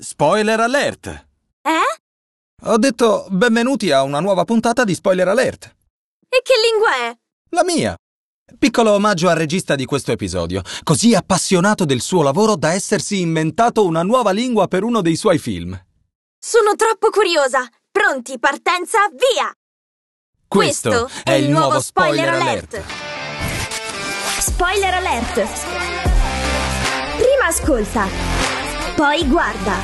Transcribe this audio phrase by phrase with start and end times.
[0.00, 1.06] Spoiler alert!
[1.60, 2.00] Eh?
[2.62, 5.66] Ho detto benvenuti a una nuova puntata di Spoiler alert.
[6.30, 7.18] E che lingua è?
[7.50, 7.94] La mia.
[8.58, 13.84] Piccolo omaggio al regista di questo episodio, così appassionato del suo lavoro da essersi inventato
[13.84, 15.78] una nuova lingua per uno dei suoi film.
[16.38, 17.68] Sono troppo curiosa.
[17.90, 19.52] Pronti, partenza, via!
[20.48, 22.82] Questo, è il nuovo Spoiler alert.
[24.38, 26.13] Spoiler alert!
[27.44, 28.06] Prima ascolta,
[28.96, 29.74] poi guarda.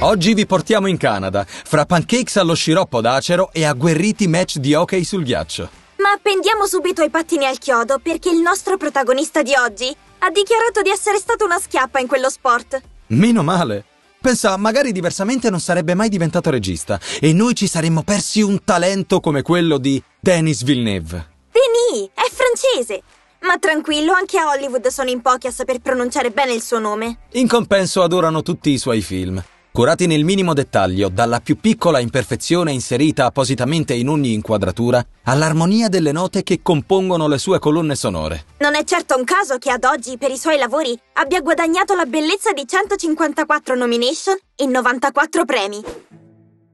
[0.00, 5.04] Oggi vi portiamo in Canada, fra pancakes allo sciroppo d'acero e agguerriti match di hockey
[5.04, 5.68] sul ghiaccio.
[5.96, 10.80] Ma appendiamo subito i pattini al chiodo perché il nostro protagonista di oggi ha dichiarato
[10.80, 12.80] di essere stato una schiappa in quello sport.
[13.08, 13.84] Meno male.
[14.18, 19.20] Pensa, magari diversamente non sarebbe mai diventato regista e noi ci saremmo persi un talento
[19.20, 21.28] come quello di Denis Villeneuve.
[21.52, 23.02] Denis, è francese.
[23.40, 27.18] Ma tranquillo, anche a Hollywood sono in pochi a saper pronunciare bene il suo nome.
[27.32, 32.72] In compenso adorano tutti i suoi film, curati nel minimo dettaglio, dalla più piccola imperfezione
[32.72, 38.44] inserita appositamente in ogni inquadratura, all'armonia delle note che compongono le sue colonne sonore.
[38.58, 42.06] Non è certo un caso che ad oggi, per i suoi lavori, abbia guadagnato la
[42.06, 45.80] bellezza di 154 nomination e 94 premi.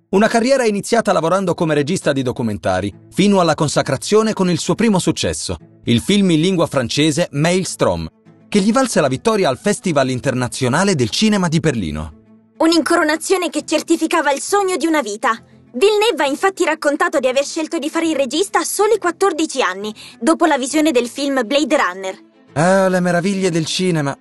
[0.09, 5.01] Una carriera iniziata lavorando come regista di documentari, fino alla consacrazione con il suo primo
[5.01, 8.09] successo, il film in lingua francese Maelstrom,
[8.49, 12.23] che gli valse la vittoria al Festival internazionale del cinema di Berlino.
[12.57, 15.37] Un'incoronazione che certificava il sogno di una vita.
[15.73, 19.93] Villeneuve ha infatti raccontato di aver scelto di fare il regista a soli 14 anni,
[20.21, 22.19] dopo la visione del film Blade Runner.
[22.55, 24.17] Ah, le meraviglie del cinema.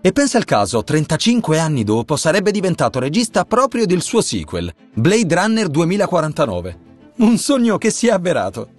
[0.00, 5.34] E pensa al caso, 35 anni dopo sarebbe diventato regista proprio del suo sequel, Blade
[5.34, 6.78] Runner 2049.
[7.16, 8.76] Un sogno che si è avverato.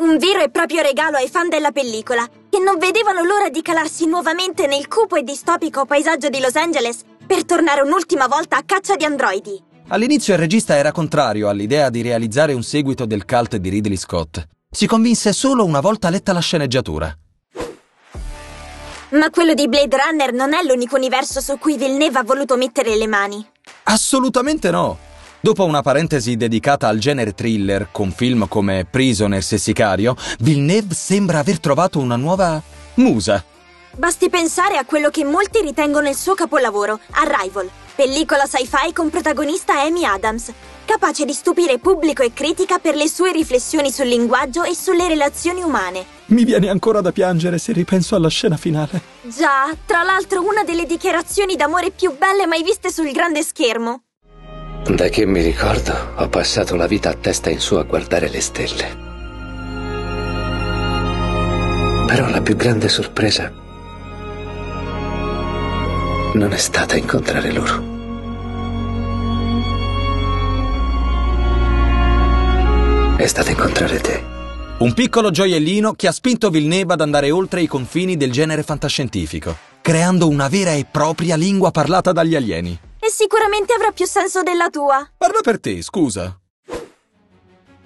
[0.00, 4.06] Un vero e proprio regalo ai fan della pellicola, che non vedevano l'ora di calarsi
[4.06, 8.96] nuovamente nel cupo e distopico paesaggio di Los Angeles per tornare un'ultima volta a caccia
[8.96, 9.62] di androidi.
[9.88, 14.42] All'inizio il regista era contrario all'idea di realizzare un seguito del cult di Ridley Scott.
[14.70, 17.14] Si convinse solo una volta letta la sceneggiatura.
[19.10, 22.96] Ma quello di Blade Runner non è l'unico universo su cui Villeneuve ha voluto mettere
[22.96, 23.46] le mani.
[23.82, 25.08] Assolutamente no!
[25.42, 31.38] Dopo una parentesi dedicata al genere thriller, con film come Prisoners e Sicario, Villeneuve sembra
[31.38, 32.62] aver trovato una nuova
[32.96, 33.42] musa.
[33.96, 39.80] Basti pensare a quello che molti ritengono il suo capolavoro, Arrival, pellicola sci-fi con protagonista
[39.80, 40.52] Amy Adams,
[40.84, 45.62] capace di stupire pubblico e critica per le sue riflessioni sul linguaggio e sulle relazioni
[45.62, 46.04] umane.
[46.26, 49.00] Mi viene ancora da piangere se ripenso alla scena finale.
[49.22, 54.02] Già, tra l'altro una delle dichiarazioni d'amore più belle mai viste sul grande schermo.
[54.88, 58.40] Da che mi ricordo, ho passato la vita a testa in su a guardare le
[58.40, 58.96] stelle.
[62.06, 63.52] Però la più grande sorpresa
[66.34, 67.98] non è stata incontrare loro.
[73.16, 74.24] È stata incontrare te.
[74.78, 79.56] Un piccolo gioiellino che ha spinto Villeneuve ad andare oltre i confini del genere fantascientifico,
[79.82, 82.80] creando una vera e propria lingua parlata dagli alieni.
[83.10, 85.06] Sicuramente avrà più senso della tua.
[85.18, 86.38] Parla per te, scusa.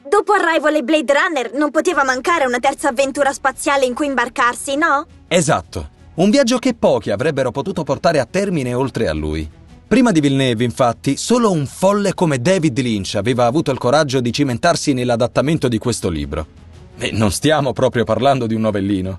[0.06, 4.76] Dopo Arrival e Blade Runner non poteva mancare una terza avventura spaziale in cui imbarcarsi,
[4.76, 5.06] no?
[5.26, 5.90] Esatto.
[6.16, 9.50] Un viaggio che pochi avrebbero potuto portare a termine oltre a lui.
[9.88, 14.32] Prima di Villeneuve, infatti, solo un folle come David Lynch aveva avuto il coraggio di
[14.32, 16.46] cimentarsi nell'adattamento di questo libro.
[16.98, 19.18] E non stiamo proprio parlando di un novellino.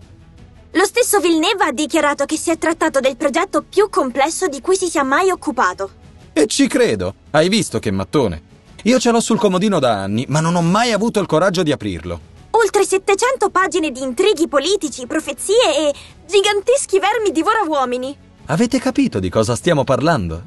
[0.75, 4.75] Lo stesso Villeneuve ha dichiarato che si è trattato del progetto più complesso di cui
[4.75, 5.89] si sia mai occupato.
[6.33, 7.15] E ci credo.
[7.31, 8.41] Hai visto che mattone.
[8.83, 11.71] Io ce l'ho sul comodino da anni, ma non ho mai avuto il coraggio di
[11.71, 12.19] aprirlo.
[12.51, 15.93] Oltre 700 pagine di intrighi politici, profezie e
[16.27, 18.13] giganteschi vermi divora uomini.
[18.47, 20.43] Avete capito di cosa stiamo parlando?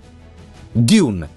[0.71, 1.29] Dune,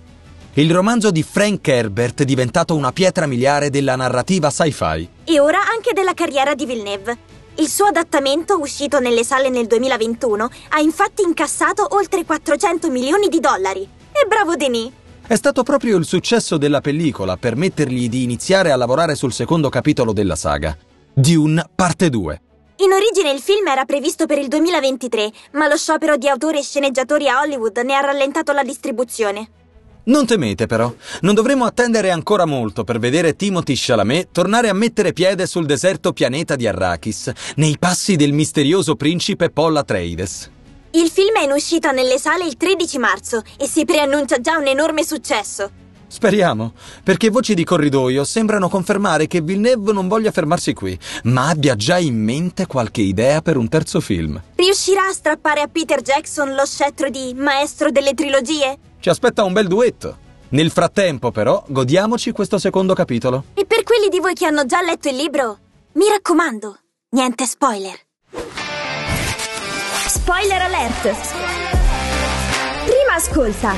[0.55, 5.07] il romanzo di Frank Herbert diventato una pietra miliare della narrativa sci-fi.
[5.23, 7.30] E ora anche della carriera di Villeneuve.
[7.55, 13.39] Il suo adattamento, uscito nelle sale nel 2021, ha infatti incassato oltre 400 milioni di
[13.39, 13.81] dollari.
[13.81, 14.91] E bravo Denis!
[15.27, 19.69] È stato proprio il successo della pellicola a permettergli di iniziare a lavorare sul secondo
[19.69, 20.75] capitolo della saga,
[21.13, 22.41] Dune parte 2.
[22.77, 26.63] In origine il film era previsto per il 2023, ma lo sciopero di autori e
[26.63, 29.60] sceneggiatori a Hollywood ne ha rallentato la distribuzione.
[30.03, 35.13] Non temete però, non dovremo attendere ancora molto per vedere Timothy Chalamet tornare a mettere
[35.13, 40.49] piede sul deserto pianeta di Arrakis, nei passi del misterioso principe Paul Atreides.
[40.93, 44.65] Il film è in uscita nelle sale il 13 marzo e si preannuncia già un
[44.65, 45.69] enorme successo.
[46.07, 46.73] Speriamo,
[47.03, 51.99] perché voci di corridoio sembrano confermare che Villeneuve non voglia fermarsi qui, ma abbia già
[51.99, 54.41] in mente qualche idea per un terzo film.
[54.61, 58.77] Riuscirà a strappare a Peter Jackson lo scettro di maestro delle trilogie?
[58.99, 60.15] Ci aspetta un bel duetto.
[60.49, 63.45] Nel frattempo, però, godiamoci questo secondo capitolo.
[63.55, 65.57] E per quelli di voi che hanno già letto il libro,
[65.93, 66.77] mi raccomando,
[67.09, 67.99] niente spoiler.
[70.05, 71.09] Spoiler alert!
[72.85, 73.73] Prima ascolta,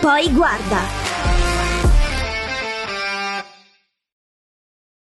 [0.00, 1.07] poi guarda.